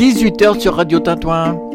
18h 0.00 0.58
sur 0.60 0.76
Radio 0.76 0.98
Tintouin. 0.98 1.69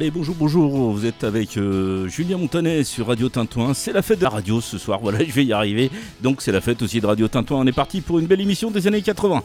Allez, 0.00 0.12
bonjour, 0.12 0.36
bonjour, 0.38 0.92
vous 0.92 1.06
êtes 1.06 1.24
avec 1.24 1.56
euh, 1.56 2.06
Julien 2.06 2.36
Montanet 2.36 2.84
sur 2.84 3.08
Radio 3.08 3.28
Tintouin. 3.28 3.74
C'est 3.74 3.92
la 3.92 4.00
fête 4.00 4.20
de 4.20 4.22
la 4.22 4.30
radio 4.30 4.60
ce 4.60 4.78
soir, 4.78 5.00
voilà, 5.02 5.24
je 5.24 5.32
vais 5.32 5.44
y 5.44 5.52
arriver. 5.52 5.90
Donc 6.22 6.40
c'est 6.40 6.52
la 6.52 6.60
fête 6.60 6.82
aussi 6.82 7.00
de 7.00 7.06
Radio 7.08 7.26
Tintouin. 7.26 7.58
On 7.58 7.66
est 7.66 7.72
parti 7.72 8.00
pour 8.00 8.20
une 8.20 8.26
belle 8.26 8.40
émission 8.40 8.70
des 8.70 8.86
années 8.86 9.02
80. 9.02 9.42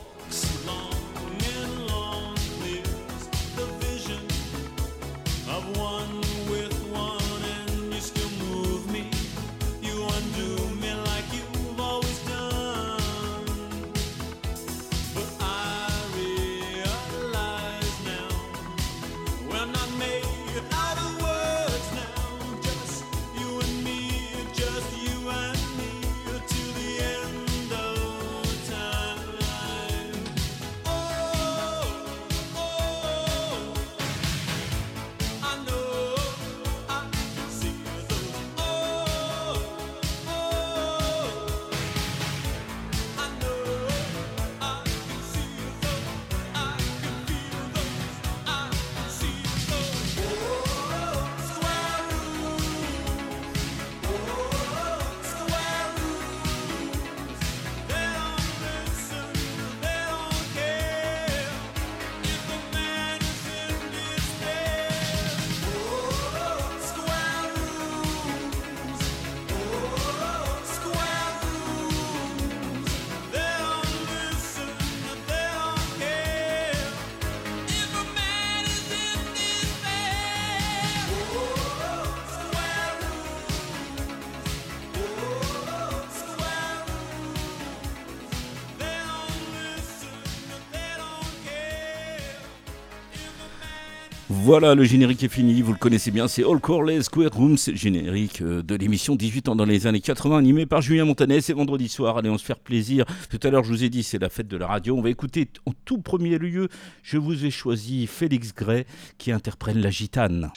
Voilà, 94.53 94.75
le 94.75 94.83
générique 94.83 95.23
est 95.23 95.33
fini, 95.33 95.63
vous 95.63 95.71
le 95.71 95.79
connaissez 95.79 96.11
bien, 96.11 96.27
c'est 96.27 96.43
All 96.43 96.59
Corley 96.59 97.01
Square 97.01 97.31
Rooms, 97.33 97.57
générique 97.73 98.43
euh, 98.43 98.61
de 98.61 98.75
l'émission 98.75 99.15
18 99.15 99.49
ans 99.49 99.55
dans 99.55 99.65
les 99.65 99.87
années 99.87 99.99
80, 99.99 100.37
animé 100.37 100.67
par 100.67 100.79
Julien 100.79 101.05
Montanet, 101.05 101.41
c'est 101.41 101.53
vendredi 101.53 101.89
soir, 101.89 102.19
allez 102.19 102.29
on 102.29 102.37
se 102.37 102.45
faire 102.45 102.59
plaisir. 102.59 103.05
Tout 103.31 103.39
à 103.41 103.49
l'heure 103.49 103.63
je 103.63 103.69
vous 103.69 103.83
ai 103.83 103.89
dit 103.89 104.03
c'est 104.03 104.19
la 104.19 104.29
fête 104.29 104.47
de 104.47 104.55
la 104.55 104.67
radio, 104.67 104.95
on 104.95 105.01
va 105.01 105.09
écouter 105.09 105.49
en 105.65 105.71
tout 105.85 105.97
premier 105.97 106.37
lieu, 106.37 106.67
je 107.01 107.17
vous 107.17 107.45
ai 107.45 107.49
choisi 107.49 108.05
Félix 108.05 108.53
Gray 108.53 108.85
qui 109.17 109.31
interprète 109.31 109.77
la 109.77 109.89
gitane. 109.89 110.51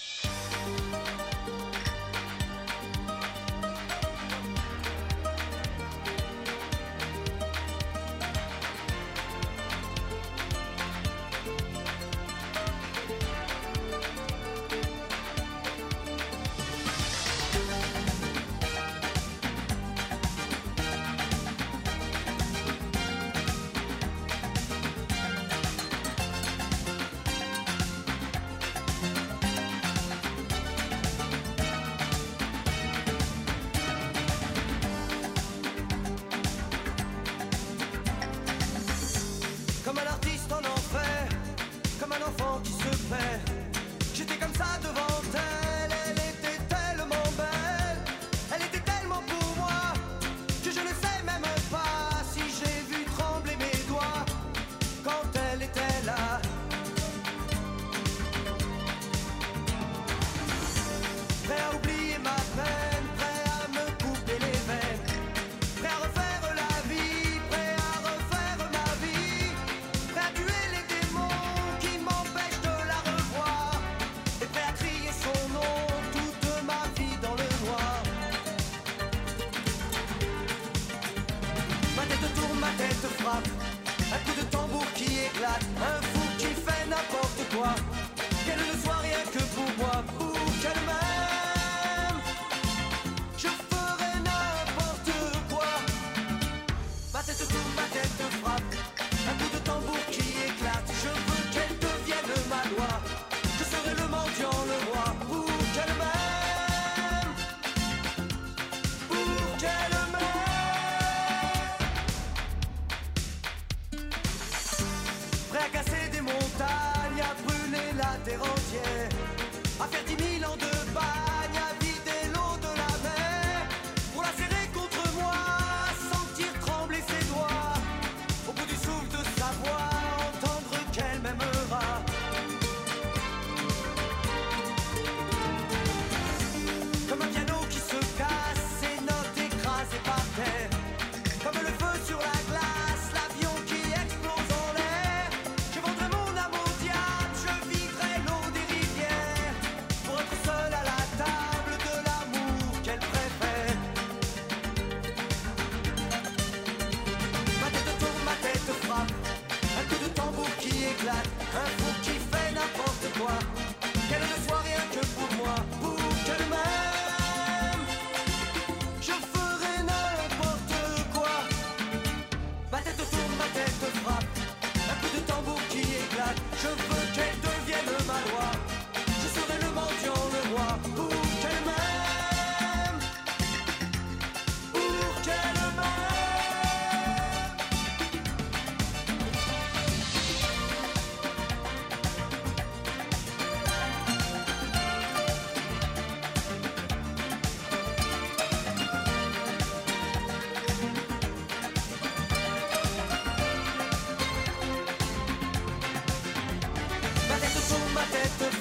la 208.13 208.19
tête 208.19 208.56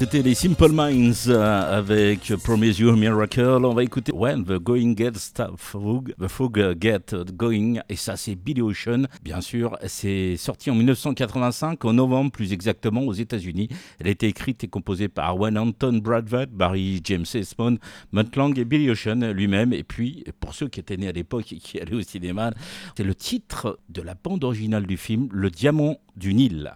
C'était 0.00 0.22
les 0.22 0.34
Simple 0.34 0.72
Minds 0.72 1.28
euh, 1.28 1.78
avec 1.78 2.32
Promise 2.42 2.78
You 2.78 2.88
a 2.88 2.96
Miracle. 2.96 3.42
On 3.62 3.74
va 3.74 3.82
écouter 3.82 4.12
When 4.12 4.46
the 4.46 4.54
Going 4.54 4.94
Gets 4.96 5.34
Fog, 5.58 6.14
The 6.18 6.26
Fog 6.26 6.78
Get 6.80 7.14
Going. 7.34 7.80
Et 7.90 7.96
ça, 7.96 8.16
c'est 8.16 8.34
Billy 8.34 8.62
Ocean. 8.62 9.02
Bien 9.22 9.42
sûr, 9.42 9.76
c'est 9.86 10.38
sorti 10.38 10.70
en 10.70 10.74
1985, 10.76 11.84
en 11.84 11.92
novembre 11.92 12.30
plus 12.30 12.54
exactement, 12.54 13.02
aux 13.02 13.12
États-Unis. 13.12 13.68
Elle 13.98 14.06
a 14.06 14.10
été 14.10 14.26
écrite 14.26 14.64
et 14.64 14.68
composée 14.68 15.08
par 15.08 15.38
Wayne 15.38 15.58
Anton 15.58 16.00
Bradford, 16.02 16.46
Barry 16.50 17.02
James 17.04 17.26
Esmond, 17.34 17.76
Mutt 18.12 18.34
Lang 18.36 18.58
et 18.58 18.64
Billy 18.64 18.88
Ocean 18.88 19.20
lui-même. 19.34 19.74
Et 19.74 19.82
puis, 19.82 20.24
pour 20.40 20.54
ceux 20.54 20.68
qui 20.68 20.80
étaient 20.80 20.96
nés 20.96 21.08
à 21.08 21.12
l'époque 21.12 21.52
et 21.52 21.58
qui 21.58 21.78
allaient 21.78 21.96
au 21.96 22.00
cinéma, 22.00 22.52
c'est 22.96 23.04
le 23.04 23.14
titre 23.14 23.78
de 23.90 24.00
la 24.00 24.14
bande 24.14 24.44
originale 24.44 24.86
du 24.86 24.96
film, 24.96 25.28
Le 25.30 25.50
Diamant 25.50 25.98
du 26.16 26.32
Nil. 26.32 26.72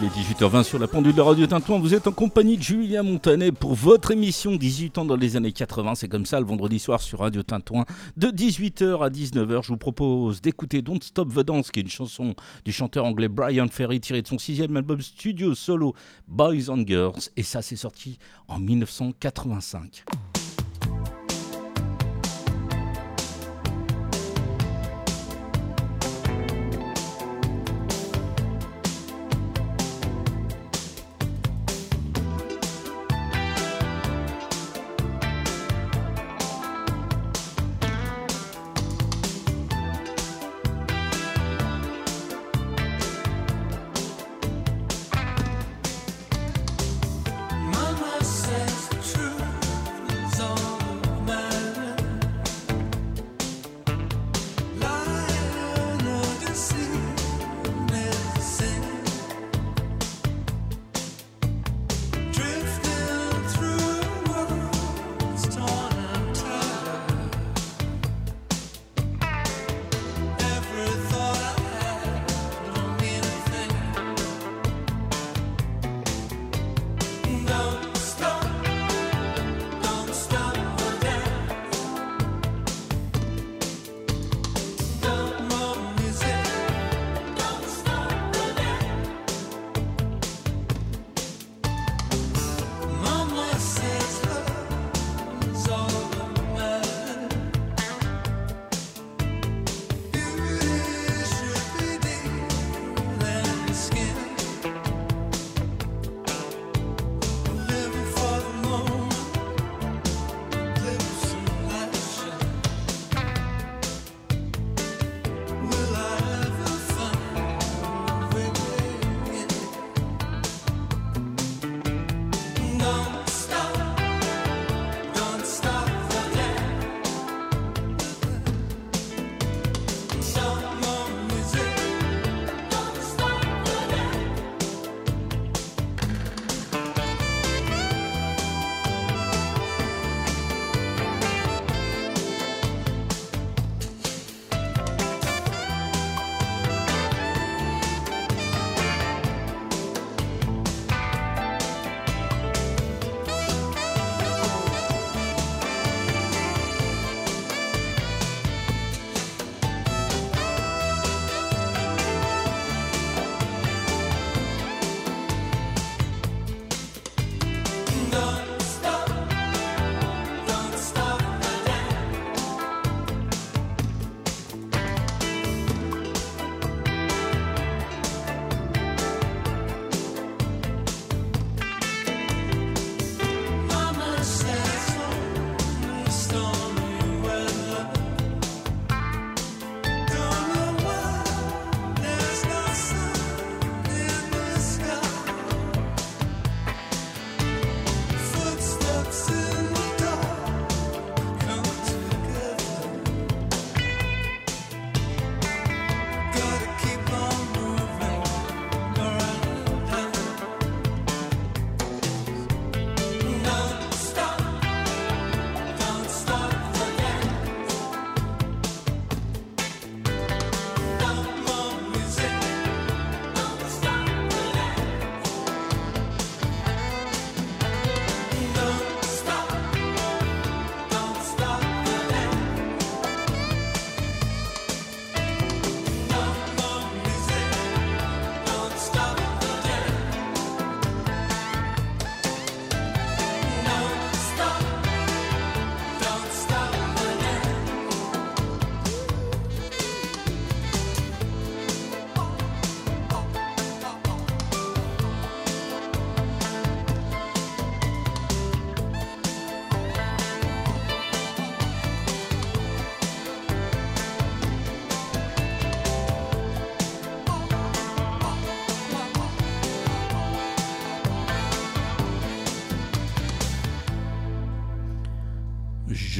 Les 0.00 0.08
18h20 0.08 0.62
sur 0.62 0.78
la 0.78 0.88
pendule 0.88 1.14
de 1.14 1.20
Radio 1.20 1.46
Tintouin, 1.46 1.78
vous 1.78 1.92
êtes 1.92 2.06
en 2.06 2.12
compagnie 2.12 2.56
de 2.56 2.62
Julien 2.62 3.02
Montanet 3.02 3.52
pour 3.52 3.74
votre 3.74 4.12
émission 4.12 4.56
18 4.56 4.96
ans 4.96 5.04
dans 5.04 5.16
les 5.16 5.36
années 5.36 5.52
80. 5.52 5.94
C'est 5.94 6.08
comme 6.08 6.24
ça 6.24 6.40
le 6.40 6.46
vendredi 6.46 6.78
soir 6.78 7.02
sur 7.02 7.18
Radio 7.18 7.42
Tintouin 7.42 7.84
de 8.16 8.28
18h 8.28 9.04
à 9.04 9.10
19h. 9.10 9.62
Je 9.62 9.68
vous 9.68 9.76
propose 9.76 10.40
d'écouter 10.40 10.80
Don't 10.80 11.02
Stop 11.02 11.34
the 11.34 11.40
Dance, 11.40 11.70
qui 11.70 11.80
est 11.80 11.82
une 11.82 11.90
chanson 11.90 12.34
du 12.64 12.72
chanteur 12.72 13.04
anglais 13.04 13.28
Brian 13.28 13.68
Ferry 13.68 14.00
tirée 14.00 14.22
de 14.22 14.28
son 14.28 14.38
sixième 14.38 14.74
album 14.74 15.02
studio 15.02 15.54
solo 15.54 15.94
Boys 16.26 16.70
and 16.70 16.84
Girls. 16.86 17.28
Et 17.36 17.42
ça, 17.42 17.60
c'est 17.60 17.76
sorti 17.76 18.18
en 18.48 18.58
1985. 18.58 20.04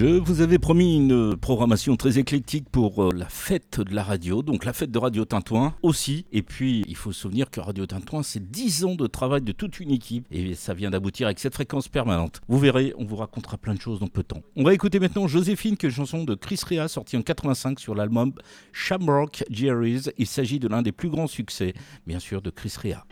Je 0.01 0.07
vous 0.07 0.41
avais 0.41 0.59
promis 0.59 0.97
une 0.97 1.37
programmation 1.37 1.95
très 1.95 2.19
éclectique 2.19 2.71
pour 2.71 3.05
euh, 3.05 3.11
la 3.15 3.29
fête 3.29 3.81
de 3.81 3.95
la 3.95 4.03
radio, 4.03 4.43
donc 4.43 4.65
la 4.65 4.73
fête 4.73 4.91
de 4.91 4.99
Radio 4.99 5.27
Tintouin 5.27 5.75
aussi. 5.83 6.25
Et 6.33 6.41
puis, 6.41 6.87
il 6.89 6.97
faut 6.97 7.13
se 7.13 7.21
souvenir 7.21 7.51
que 7.51 7.61
Radio 7.61 7.85
Tintouin, 7.85 8.23
c'est 8.23 8.51
10 8.51 8.87
ans 8.87 8.95
de 8.95 9.07
travail 9.07 9.43
de 9.43 9.53
toute 9.53 9.79
une 9.79 9.91
équipe 9.91 10.25
et 10.31 10.55
ça 10.55 10.73
vient 10.73 10.89
d'aboutir 10.89 11.27
avec 11.27 11.39
cette 11.39 11.53
fréquence 11.53 11.89
permanente. 11.89 12.41
Vous 12.49 12.59
verrez, 12.59 12.95
on 12.97 13.05
vous 13.05 13.17
racontera 13.17 13.59
plein 13.59 13.75
de 13.75 13.81
choses 13.83 14.01
dans 14.01 14.07
peu 14.07 14.23
de 14.23 14.29
temps. 14.29 14.43
On 14.57 14.65
va 14.65 14.73
écouter 14.73 15.01
maintenant 15.01 15.29
Joséphine, 15.29 15.77
qui 15.77 15.85
est 15.85 15.91
une 15.91 15.95
chanson 15.95 16.25
de 16.25 16.35
Chris 16.35 16.61
Rea 16.67 16.89
sortie 16.89 17.19
en 17.19 17.23
85 17.23 17.79
sur 17.79 17.95
l'album 17.95 18.33
Shamrock 18.73 19.45
Jerry's. 19.51 20.11
Il 20.17 20.27
s'agit 20.27 20.59
de 20.59 20.69
l'un 20.69 20.81
des 20.81 20.93
plus 20.93 21.11
grands 21.11 21.27
succès, 21.27 21.75
bien 22.07 22.21
sûr, 22.21 22.41
de 22.41 22.49
Chris 22.49 22.73
Rea. 22.83 23.05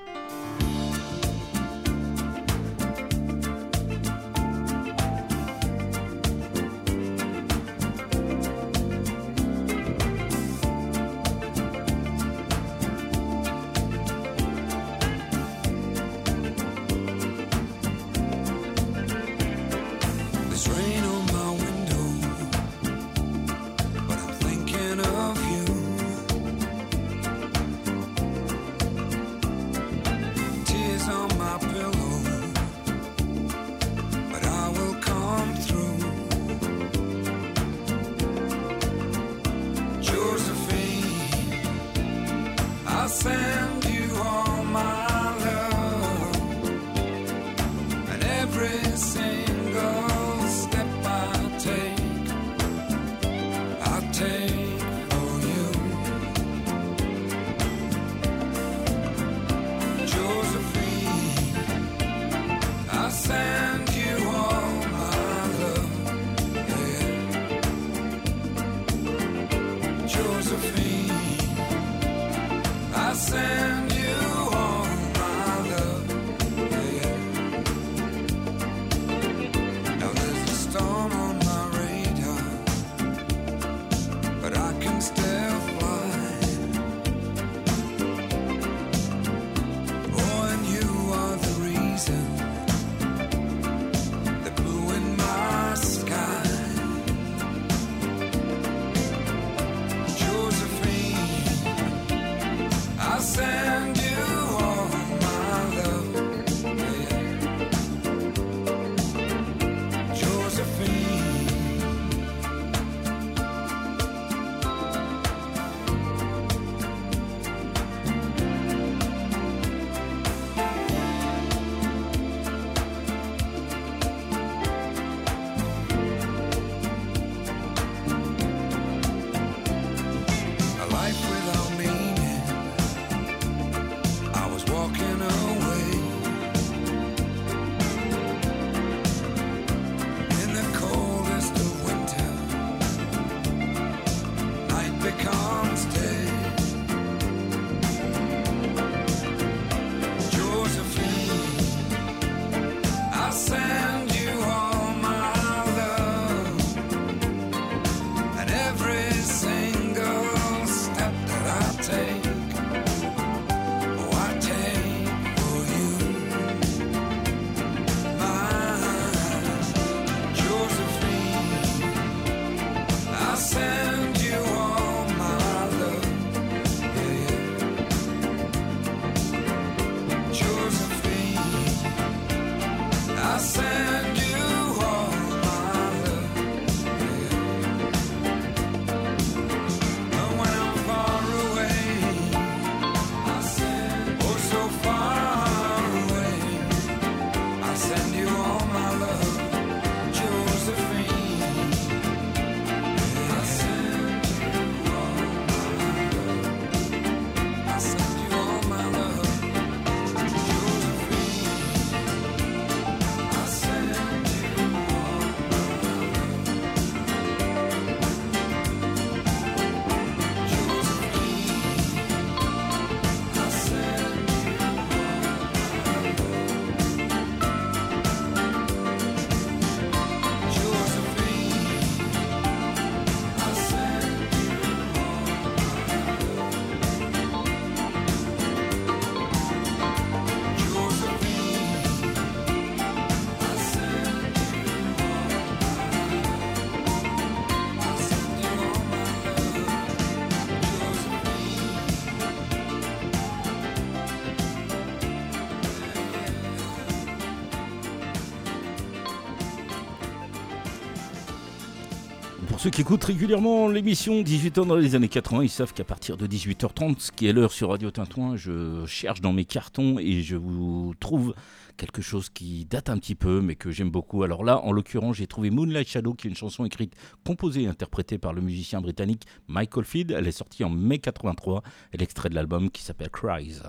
ceux 262.69 262.73
qui 262.73 262.81
écoutent 262.83 263.05
régulièrement 263.05 263.67
l'émission 263.69 264.21
18h 264.21 264.67
dans 264.67 264.77
les 264.77 264.95
années 264.95 265.09
80, 265.09 265.43
ils 265.43 265.49
savent 265.49 265.73
qu'à 265.73 265.85
partir 265.85 266.19
de 266.19 266.27
18h30, 266.27 266.97
ce 266.99 267.11
qui 267.11 267.27
est 267.27 267.33
l'heure 267.33 267.51
sur 267.51 267.71
Radio 267.71 267.91
Tintouin, 267.91 268.37
je 268.37 268.85
cherche 268.85 269.23
dans 269.23 269.33
mes 269.33 269.47
cartons 269.47 269.99
et 269.99 270.21
je 270.21 270.37
vous 270.37 270.93
trouve 271.01 271.35
quelque 271.79 272.03
chose 272.03 272.29
qui 272.29 272.67
date 272.67 272.91
un 272.91 272.99
petit 272.99 273.15
peu, 273.15 273.41
mais 273.41 273.55
que 273.55 273.71
j'aime 273.71 273.89
beaucoup. 273.89 274.23
Alors 274.23 274.45
là, 274.45 274.59
en 274.59 274.73
l'occurrence, 274.73 275.17
j'ai 275.17 275.27
trouvé 275.27 275.49
Moonlight 275.49 275.89
Shadow, 275.89 276.13
qui 276.13 276.27
est 276.27 276.31
une 276.31 276.37
chanson 276.37 276.67
écrite, 276.67 276.93
composée 277.25 277.63
et 277.63 277.69
interprétée 277.69 278.19
par 278.19 278.35
le 278.35 278.43
musicien 278.43 278.83
britannique 278.83 279.23
Michael 279.47 279.87
Field. 279.87 280.11
Elle 280.11 280.29
est 280.29 280.33
sortie 280.33 280.63
en 280.63 280.69
mai 280.69 280.99
83. 280.99 281.63
Elle 281.93 282.03
est 282.03 282.29
de 282.29 282.35
l'album 282.35 282.71
qui 282.71 282.83
s'appelle 282.83 283.09
Cries. 283.09 283.63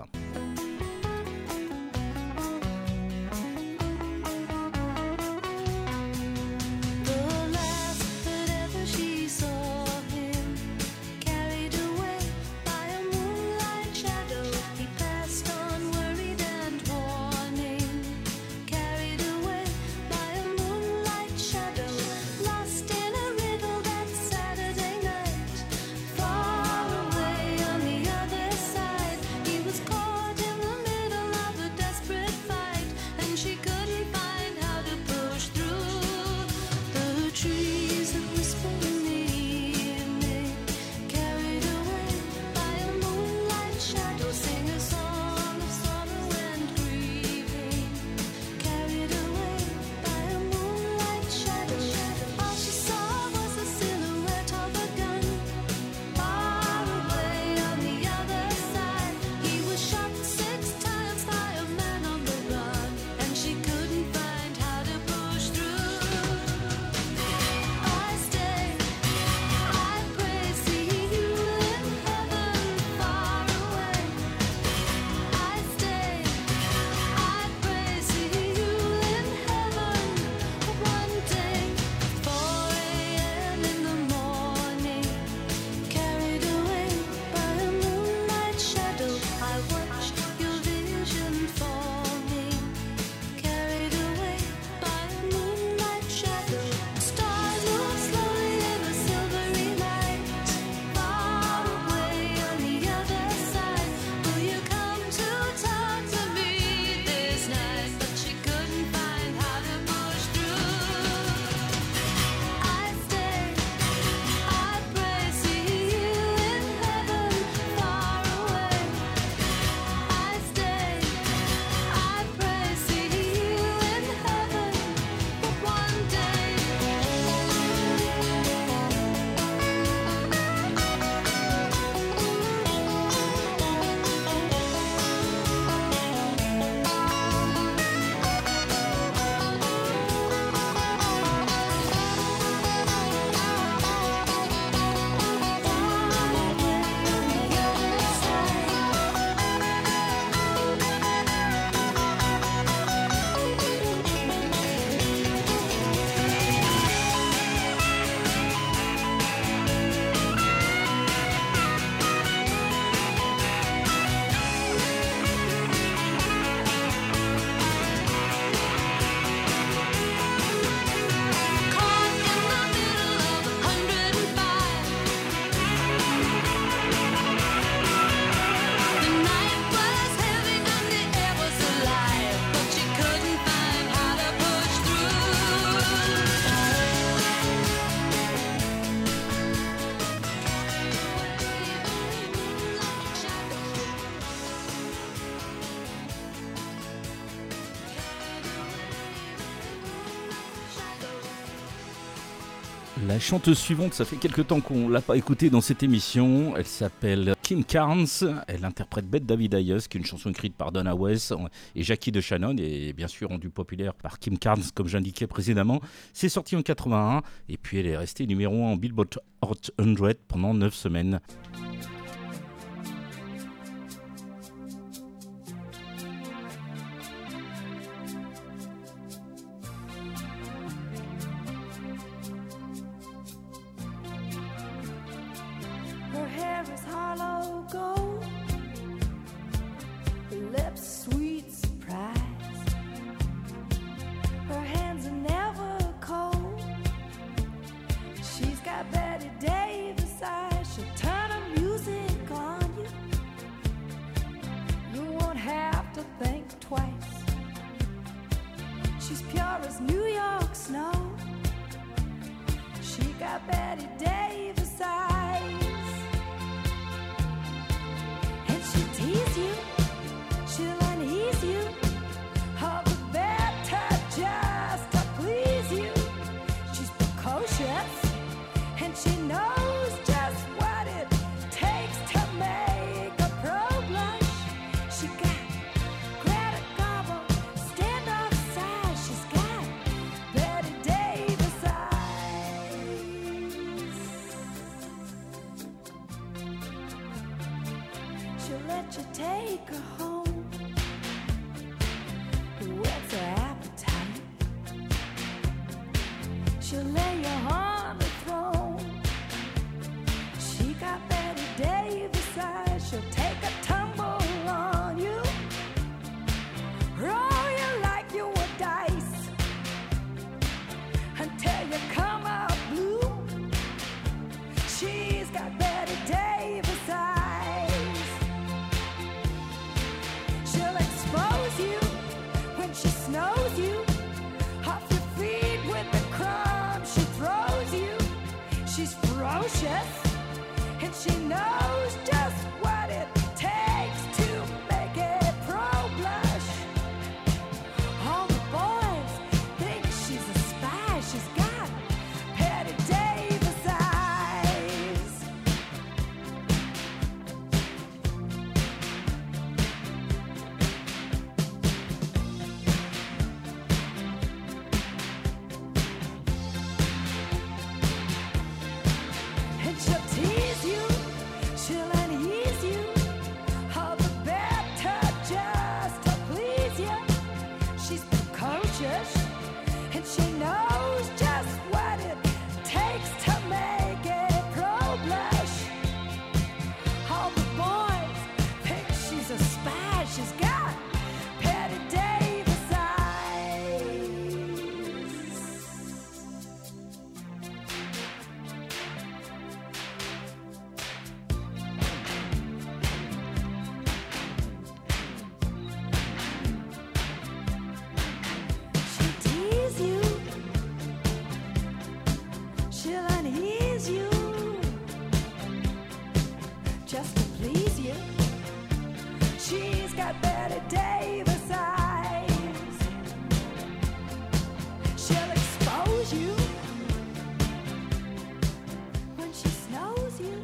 La 203.20 203.26
chanteuse 203.26 203.60
suivante, 203.60 203.94
ça 203.94 204.06
fait 204.06 204.16
quelques 204.16 204.48
temps 204.48 204.62
qu'on 204.62 204.88
ne 204.88 204.94
l'a 204.94 205.02
pas 205.02 205.18
écoutée 205.18 205.50
dans 205.50 205.60
cette 205.60 205.84
émission. 205.84 206.56
Elle 206.56 206.66
s'appelle 206.66 207.36
Kim 207.44 207.66
Carnes. 207.66 208.08
Elle 208.48 208.64
interprète 208.64 209.10
Bette 209.10 209.26
David 209.26 209.56
Ayers, 209.56 209.80
qui 209.90 209.98
est 209.98 210.00
une 210.00 210.06
chanson 210.06 210.30
écrite 210.30 210.56
par 210.56 210.72
Donna 210.72 210.96
West 210.96 211.36
et 211.76 211.84
Jackie 211.84 212.14
de 212.14 212.22
Shannon, 212.22 212.56
et 212.58 212.94
bien 212.94 213.10
sûr 213.10 213.28
rendue 213.28 213.50
populaire 213.50 213.94
par 213.94 214.20
Kim 214.20 214.38
Carnes, 214.40 214.64
comme 214.74 214.88
j'indiquais 214.88 215.28
précédemment. 215.28 215.82
C'est 216.14 216.30
sorti 216.30 216.56
en 216.56 216.62
81 216.62 217.22
et 217.50 217.58
puis 217.58 217.80
elle 217.80 217.88
est 217.88 217.98
restée 217.98 218.26
numéro 218.26 218.56
1 218.64 218.68
en 218.70 218.76
Billboard 218.78 219.20
Hot 219.42 219.54
100 219.78 219.96
pendant 220.30 220.54
9 220.54 220.74
semaines. 220.74 221.20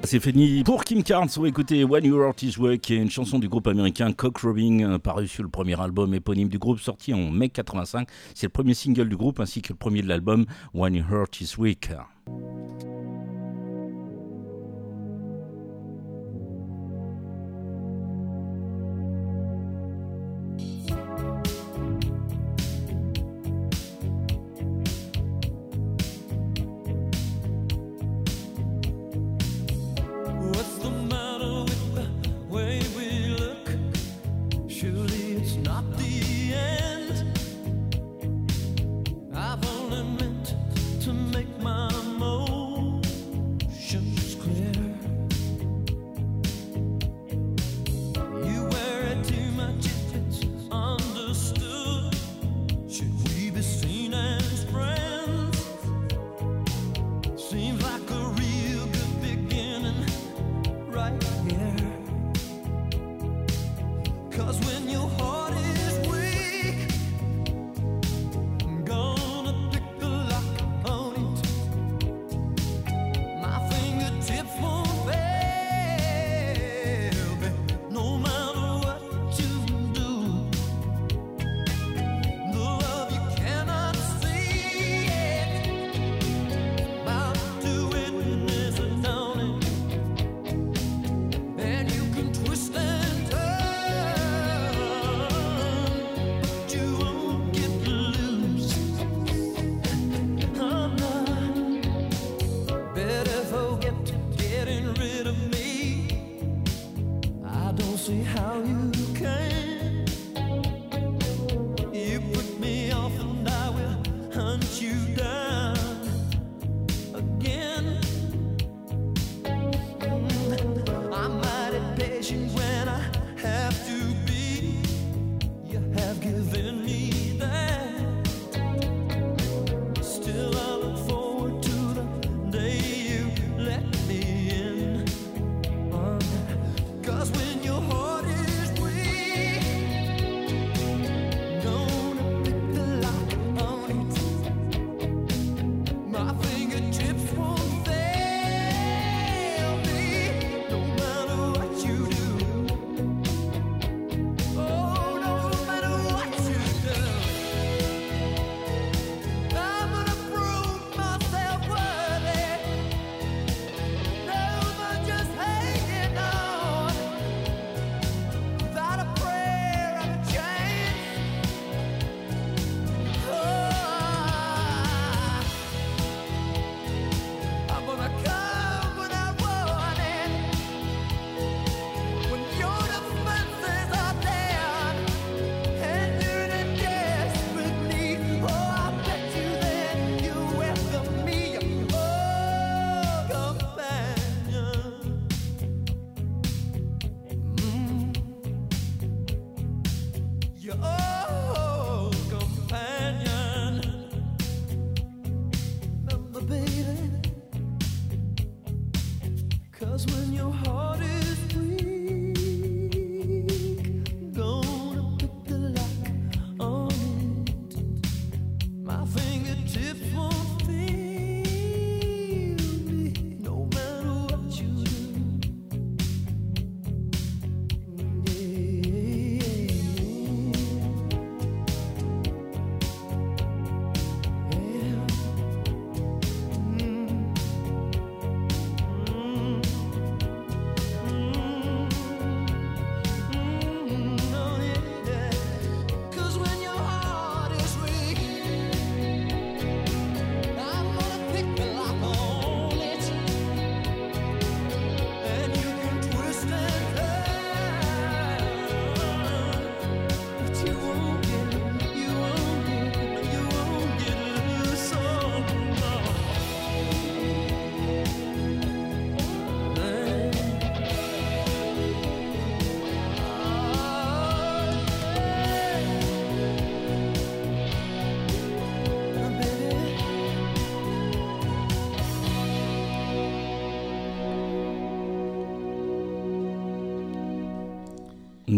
C'est 0.05 0.19
fini 0.19 0.63
pour 0.63 0.83
Kim 0.83 1.01
Carnes. 1.01 1.29
On 1.37 1.41
va 1.41 1.47
écouter 1.47 1.83
When 1.83 2.05
Your 2.05 2.25
Heart 2.25 2.43
Is 2.43 2.59
Way, 2.59 2.77
qui 2.77 2.93
est 2.93 2.97
une 2.97 3.09
chanson 3.09 3.39
du 3.39 3.49
groupe 3.49 3.65
américain 3.65 4.11
Cock 4.13 4.37
Robin, 4.37 4.81
euh, 4.81 4.99
parue 4.99 5.27
sur 5.27 5.41
le 5.41 5.49
premier 5.49 5.79
album 5.81 6.13
éponyme 6.13 6.47
du 6.47 6.59
groupe, 6.59 6.79
sorti 6.79 7.11
en 7.13 7.31
mai 7.31 7.49
85. 7.49 8.07
C'est 8.35 8.45
le 8.45 8.51
premier 8.51 8.75
single 8.75 9.09
du 9.09 9.17
groupe 9.17 9.39
ainsi 9.39 9.63
que 9.63 9.73
le 9.73 9.77
premier 9.77 10.03
de 10.03 10.07
l'album 10.07 10.45
When 10.75 10.93
Your 10.93 11.09
Heart 11.09 11.41
Is 11.41 11.55
Weak. 11.57 11.89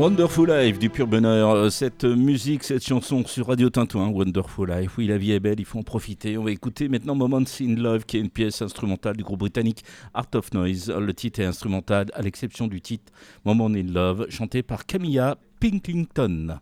Wonderful 0.00 0.48
Life 0.48 0.78
du 0.78 0.88
pur 0.88 1.06
bonheur. 1.06 1.50
Euh, 1.50 1.68
Cette 1.68 2.04
musique, 2.04 2.64
cette 2.64 2.82
chanson 2.82 3.22
sur 3.26 3.48
Radio 3.48 3.68
Tintouin, 3.68 4.08
Wonderful 4.08 4.70
Life. 4.70 4.96
Oui, 4.96 5.06
la 5.06 5.18
vie 5.18 5.32
est 5.32 5.40
belle, 5.40 5.60
il 5.60 5.66
faut 5.66 5.78
en 5.78 5.82
profiter. 5.82 6.38
On 6.38 6.44
va 6.44 6.52
écouter 6.52 6.88
maintenant 6.88 7.14
Moments 7.14 7.42
in 7.60 7.74
Love, 7.76 8.06
qui 8.06 8.16
est 8.16 8.20
une 8.20 8.30
pièce 8.30 8.62
instrumentale 8.62 9.18
du 9.18 9.22
groupe 9.22 9.40
britannique 9.40 9.84
Art 10.14 10.24
of 10.36 10.54
Noise. 10.54 10.90
Le 10.90 11.12
titre 11.12 11.40
est 11.40 11.44
instrumental, 11.44 12.06
à 12.14 12.22
l'exception 12.22 12.66
du 12.66 12.80
titre 12.80 13.12
Moments 13.44 13.66
in 13.66 13.92
Love, 13.92 14.24
chanté 14.30 14.62
par 14.62 14.86
Camilla 14.86 15.36
Pinklington. 15.60 16.60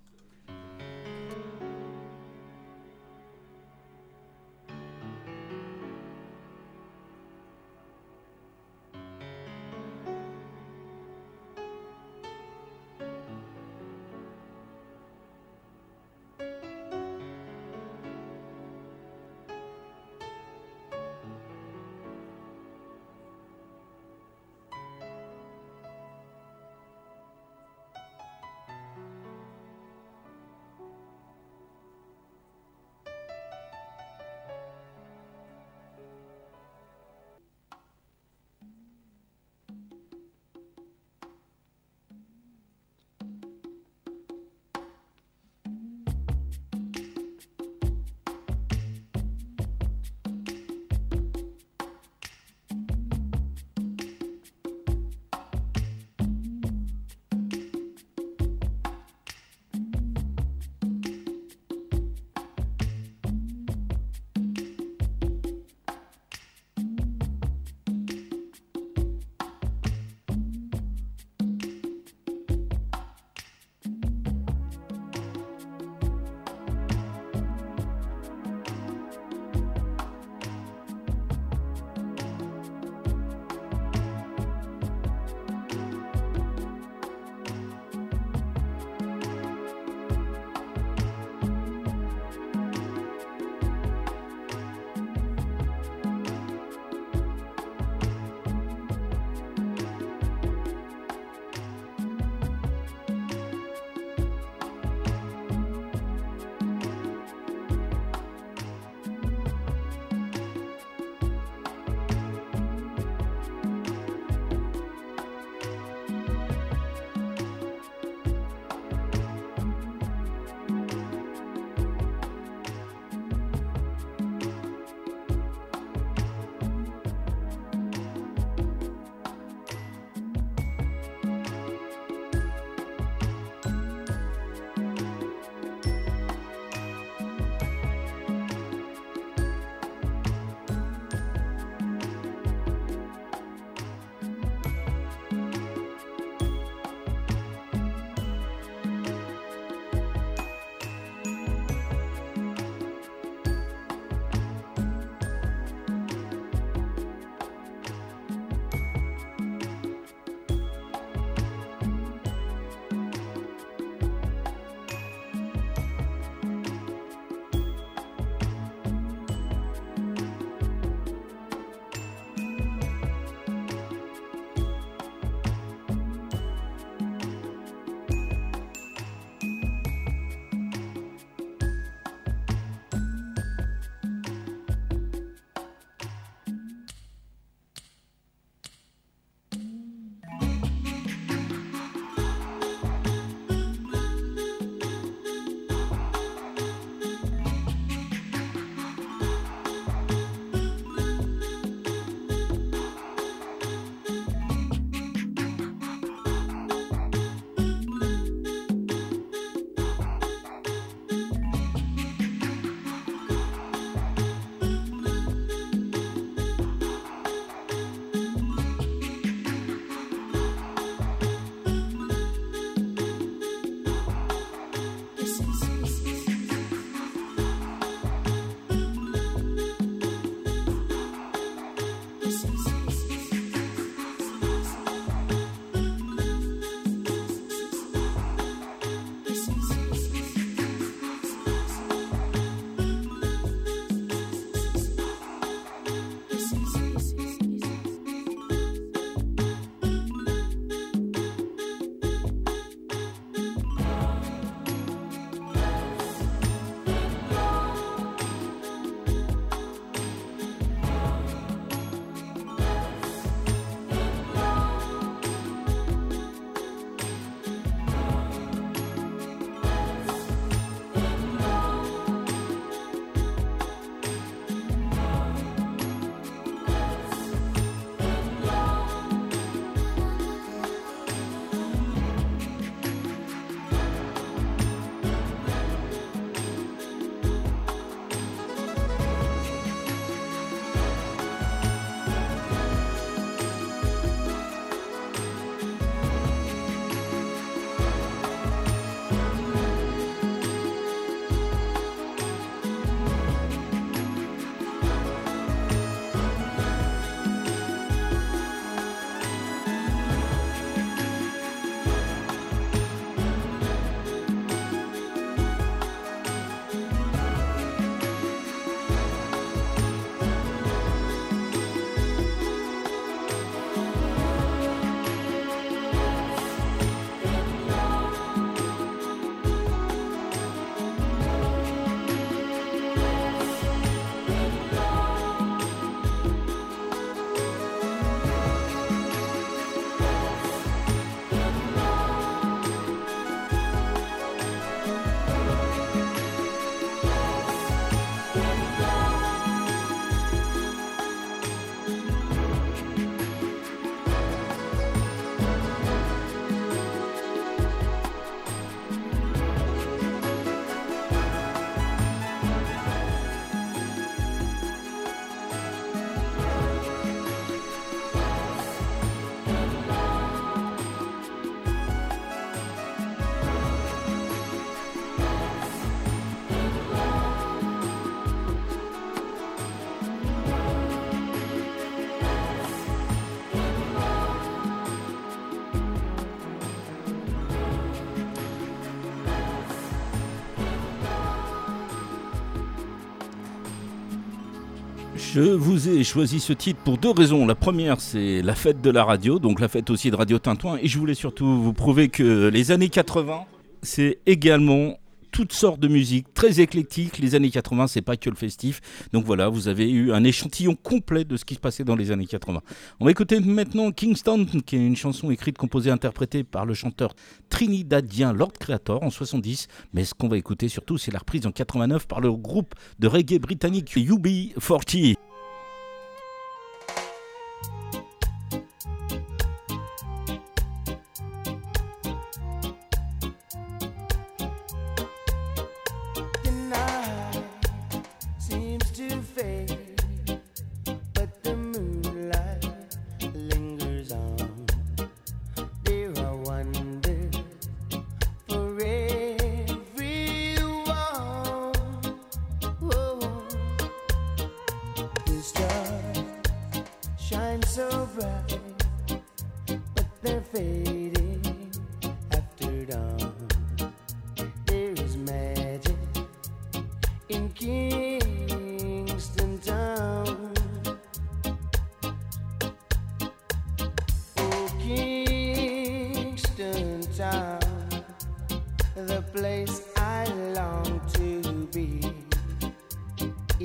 Je 395.41 395.53
vous 395.53 395.89
ai 395.89 396.03
choisi 396.03 396.41
ce 396.41 396.53
titre 396.53 396.81
pour 396.81 396.99
deux 396.99 397.13
raisons. 397.13 397.47
La 397.47 397.55
première, 397.55 398.01
c'est 398.01 398.43
la 398.43 398.57
fête 398.57 398.81
de 398.81 398.91
la 398.91 399.05
radio, 399.05 399.39
donc 399.39 399.61
la 399.61 399.69
fête 399.69 399.89
aussi 399.89 400.11
de 400.11 400.17
Radio 400.17 400.41
Tintouin. 400.41 400.79
Et 400.83 400.89
je 400.89 400.99
voulais 400.99 401.15
surtout 401.15 401.63
vous 401.63 401.73
prouver 401.73 402.09
que 402.09 402.49
les 402.49 402.73
années 402.73 402.89
80, 402.89 403.45
c'est 403.81 404.19
également 404.27 404.99
toutes 405.31 405.53
sortes 405.53 405.79
de 405.79 405.87
musique, 405.87 406.35
très 406.35 406.59
éclectique. 406.59 407.19
Les 407.19 407.37
années 407.37 407.51
80, 407.51 407.87
c'est 407.87 408.03
pas 408.03 408.17
que 408.17 408.29
le 408.29 408.35
festif. 408.35 408.81
Donc 409.13 409.27
voilà, 409.27 409.49
vous 409.49 409.69
avez 409.69 409.89
eu 409.89 410.11
un 410.11 410.25
échantillon 410.25 410.75
complet 410.75 411.23
de 411.25 411.37
ce 411.37 411.45
qui 411.45 411.55
se 411.55 411.61
passait 411.61 411.85
dans 411.85 411.95
les 411.95 412.11
années 412.11 412.27
80. 412.27 412.61
On 412.99 413.05
va 413.05 413.11
écouter 413.13 413.39
maintenant 413.39 413.93
Kingston, 413.93 414.45
qui 414.67 414.75
est 414.75 414.85
une 414.85 414.97
chanson 414.97 415.31
écrite, 415.31 415.57
composée, 415.57 415.93
interprétée 415.93 416.43
par 416.43 416.67
le 416.67 416.75
chanteur 416.75 417.15
trinidadien 417.49 418.33
Lord 418.33 418.55
Creator 418.59 419.05
en 419.05 419.11
70. 419.11 419.69
Mais 419.93 420.05
ce 420.05 420.15
qu'on 420.15 420.27
va 420.27 420.37
écouter 420.37 420.69
surtout, 420.69 420.99
c'est 420.99 421.13
la 421.13 421.21
reprise 421.21 421.47
en 421.47 421.53
89 421.53 422.09
par 422.09 422.21
le 422.21 422.33
groupe 422.33 422.75
de 422.99 423.07
reggae 423.07 423.39
britannique 423.39 423.95
UB40. 423.97 425.15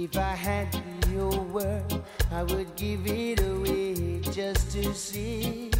If 0.04 0.18
I 0.18 0.36
had 0.36 0.68
your 1.14 1.32
word, 1.32 2.04
I 2.30 2.44
would 2.44 2.76
give 2.76 3.08
it 3.08 3.40
away 3.40 4.20
just 4.20 4.72
to 4.72 4.94
see 4.94 5.72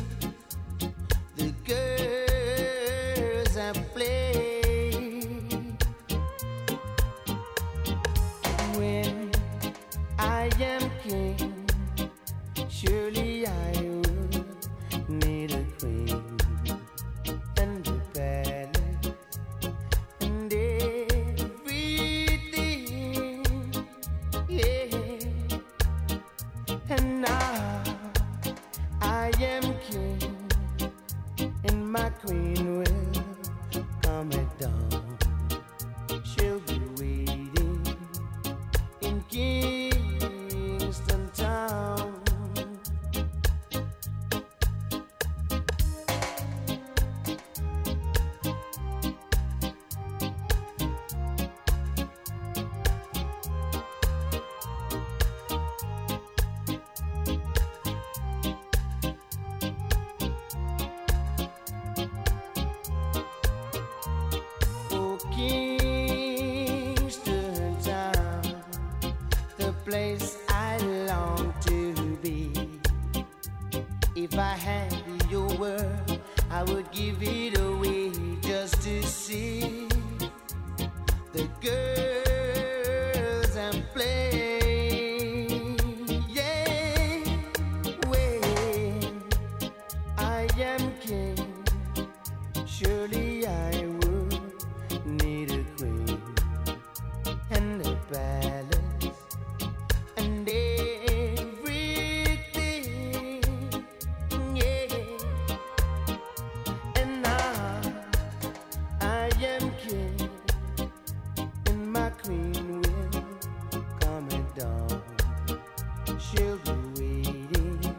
She'll 116.54 116.76
be 116.76 117.02
waiting 117.02 117.96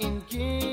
in 0.00 0.20
Kingston 0.22 0.63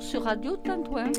sur 0.00 0.22
Radio 0.24 0.56
Tintouin. 0.56 1.10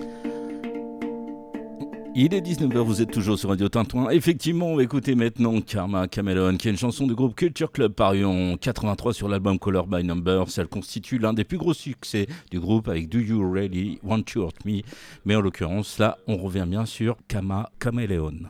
Il 2.18 2.34
est 2.34 2.42
19h, 2.42 2.78
vous 2.78 3.02
êtes 3.02 3.12
toujours 3.12 3.38
sur 3.38 3.50
Radio 3.50 3.68
Tintouin. 3.68 4.10
Effectivement, 4.10 4.68
on 4.68 4.78
va 4.78 4.84
écouter 4.84 5.16
maintenant 5.16 5.60
Karma 5.60 6.08
Camelon, 6.08 6.56
qui 6.56 6.70
est 6.70 6.72
une 6.72 6.78
chanson 6.78 7.08
du 7.08 7.14
groupe 7.14 7.36
Culture 7.36 7.72
Club 7.72 7.92
parue 7.92 8.24
en 8.24 8.56
83 8.56 9.14
sur 9.14 9.28
l'album 9.28 9.60
Color 9.60 9.88
by 9.88 10.04
Numbers. 10.04 10.46
Elle 10.58 10.68
constitue 10.68 11.18
l'un 11.18 11.34
des 11.34 11.44
plus 11.44 11.58
gros 11.58 11.74
succès 11.74 12.28
du 12.52 12.60
groupe 12.60 12.88
avec 12.88 13.10
Do 13.10 13.20
You 13.20 13.52
Really 13.52 14.00
Want 14.02 14.24
to 14.24 14.44
Hurt 14.44 14.64
Me? 14.66 14.82
Mais 15.26 15.36
en 15.36 15.42
l'occurrence, 15.42 16.00
là, 16.00 16.18
on 16.28 16.38
revient 16.38 16.66
bien 16.68 16.86
sur 16.86 17.18
Kama 17.28 17.70
Chameleon. 17.80 18.50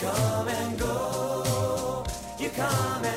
come 0.00 0.48
and 0.48 0.78
go, 0.78 2.04
you 2.38 2.50
come 2.50 3.04
and 3.04 3.13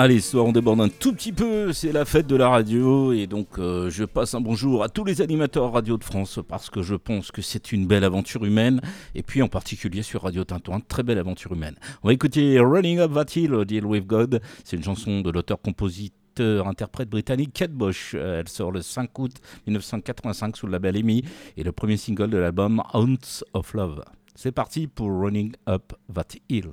Allez, 0.00 0.20
soir 0.20 0.46
on 0.46 0.52
déborde 0.52 0.80
un 0.80 0.88
tout 0.88 1.12
petit 1.12 1.32
peu, 1.32 1.72
c'est 1.72 1.90
la 1.90 2.04
fête 2.04 2.28
de 2.28 2.36
la 2.36 2.48
radio 2.48 3.12
et 3.12 3.26
donc 3.26 3.58
euh, 3.58 3.90
je 3.90 4.04
passe 4.04 4.32
un 4.32 4.40
bonjour 4.40 4.84
à 4.84 4.88
tous 4.88 5.02
les 5.02 5.22
animateurs 5.22 5.72
radio 5.72 5.98
de 5.98 6.04
France 6.04 6.38
parce 6.46 6.70
que 6.70 6.82
je 6.82 6.94
pense 6.94 7.32
que 7.32 7.42
c'est 7.42 7.72
une 7.72 7.88
belle 7.88 8.04
aventure 8.04 8.44
humaine 8.44 8.80
et 9.16 9.24
puis 9.24 9.42
en 9.42 9.48
particulier 9.48 10.04
sur 10.04 10.22
Radio 10.22 10.44
Tintouin, 10.44 10.78
très 10.78 11.02
belle 11.02 11.18
aventure 11.18 11.52
humaine. 11.52 11.74
On 12.04 12.06
va 12.06 12.14
écouter 12.14 12.60
Running 12.60 13.00
Up 13.00 13.12
That 13.12 13.40
Hill, 13.40 13.64
Deal 13.64 13.84
With 13.84 14.06
God, 14.06 14.40
c'est 14.62 14.76
une 14.76 14.84
chanson 14.84 15.20
de 15.20 15.32
l'auteur-compositeur 15.32 16.68
interprète 16.68 17.08
britannique 17.08 17.52
Kate 17.52 17.72
Bush. 17.72 18.12
Euh, 18.14 18.38
Elle 18.38 18.48
sort 18.48 18.70
le 18.70 18.82
5 18.82 19.18
août 19.18 19.32
1985 19.66 20.56
sous 20.56 20.66
le 20.66 20.72
label 20.74 20.96
EMI 20.96 21.24
et 21.56 21.64
le 21.64 21.72
premier 21.72 21.96
single 21.96 22.30
de 22.30 22.38
l'album 22.38 22.84
Ounce 22.94 23.44
of 23.52 23.74
Love. 23.74 24.04
C'est 24.36 24.52
parti 24.52 24.86
pour 24.86 25.10
Running 25.10 25.56
Up 25.68 25.92
That 26.14 26.38
Hill. 26.48 26.70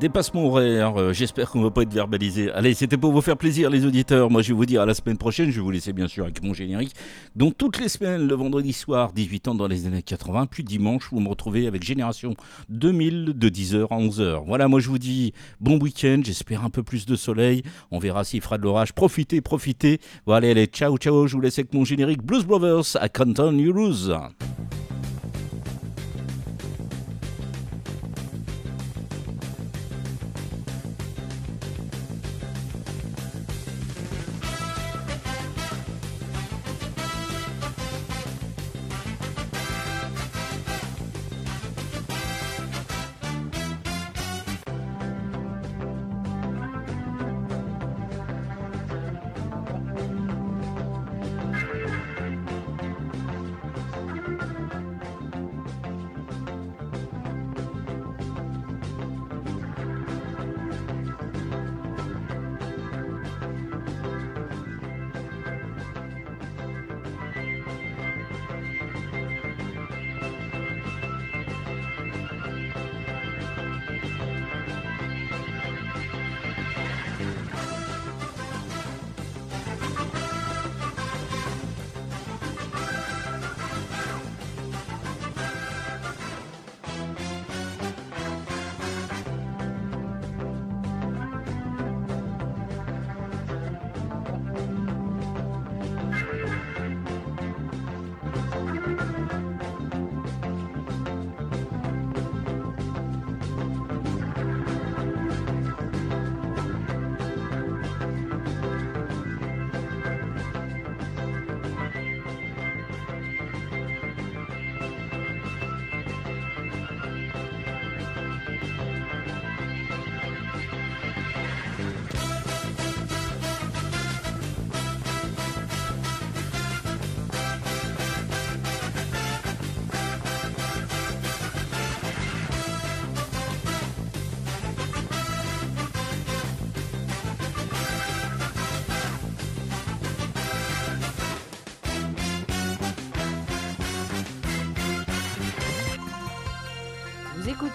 Dépassement 0.00 0.46
horaire, 0.46 0.96
euh, 0.96 1.12
j'espère 1.12 1.50
qu'on 1.50 1.60
va 1.60 1.72
pas 1.72 1.82
être 1.82 1.92
verbalisé. 1.92 2.52
Allez, 2.52 2.74
c'était 2.74 2.96
pour 2.96 3.10
vous 3.12 3.20
faire 3.20 3.36
plaisir 3.36 3.68
les 3.68 3.84
auditeurs. 3.84 4.30
Moi 4.30 4.42
je 4.42 4.48
vais 4.48 4.54
vous 4.54 4.66
dire 4.66 4.82
à 4.82 4.86
la 4.86 4.94
semaine 4.94 5.16
prochaine, 5.16 5.50
je 5.50 5.56
vais 5.56 5.60
vous 5.60 5.72
laisser 5.72 5.92
bien 5.92 6.06
sûr 6.06 6.22
avec 6.22 6.40
mon 6.40 6.54
générique. 6.54 6.94
Donc 7.34 7.58
toutes 7.58 7.80
les 7.80 7.88
semaines, 7.88 8.28
le 8.28 8.34
vendredi 8.36 8.72
soir, 8.72 9.12
18 9.12 9.48
ans 9.48 9.54
dans 9.56 9.66
les 9.66 9.86
années 9.86 10.02
80, 10.02 10.46
puis 10.46 10.62
dimanche, 10.62 11.08
vous 11.10 11.18
me 11.18 11.28
retrouvez 11.28 11.66
avec 11.66 11.82
Génération 11.82 12.34
2000 12.68 13.32
de 13.36 13.48
10h 13.48 13.88
à 13.90 13.98
11h. 13.98 14.44
Voilà, 14.46 14.68
moi 14.68 14.78
je 14.78 14.88
vous 14.88 14.98
dis 14.98 15.32
bon 15.60 15.80
week-end, 15.80 16.20
j'espère 16.22 16.64
un 16.64 16.70
peu 16.70 16.84
plus 16.84 17.04
de 17.04 17.16
soleil. 17.16 17.64
On 17.90 17.98
verra 17.98 18.22
s'il 18.22 18.40
fera 18.40 18.56
de 18.56 18.62
l'orage. 18.62 18.92
Profitez, 18.92 19.40
profitez. 19.40 20.00
Voilà, 20.26 20.50
allez, 20.50 20.66
ciao, 20.66 20.96
ciao, 20.96 21.26
je 21.26 21.34
vous 21.34 21.40
laisse 21.40 21.58
avec 21.58 21.74
mon 21.74 21.84
générique 21.84 22.22
Blues 22.22 22.44
Brothers 22.44 22.96
à 23.00 23.08
Canton, 23.08 23.50
New 23.50 23.72
Rose. 23.72 24.14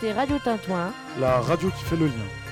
Écoutez 0.04 0.12
Radio 0.12 0.38
Tintouin 0.40 0.94
La 1.20 1.40
radio 1.40 1.70
qui 1.70 1.84
fait 1.86 1.96
le 1.96 2.08
lien. 2.08 2.43